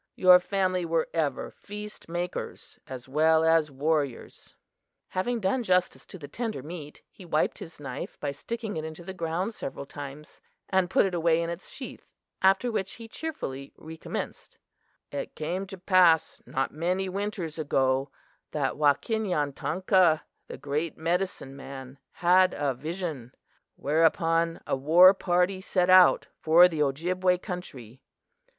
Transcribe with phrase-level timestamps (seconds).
[0.15, 4.55] Your family were ever feastmakers as well as warriors."
[5.09, 9.03] Having done justice to the tender meat, he wiped his knife by sticking it into
[9.03, 12.07] the ground several times, and put it away in its sheath,
[12.41, 14.57] after which he cheerfully recommenced:
[15.11, 18.09] "It came to pass not many winters ago
[18.53, 23.35] that Wakinyan tonka, the great medicine man, had a vision;
[23.75, 28.01] whereupon a war party set out for the Ojibway country.